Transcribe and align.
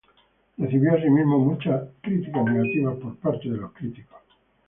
Recibió 0.57 0.95
asimismo 0.97 1.37
muchas 1.37 1.83
críticas 2.01 2.43
negativas 2.45 2.95
por 2.97 3.15
parte 3.17 3.47
de 3.51 3.57
los 3.57 3.71
críticos. 3.73 4.17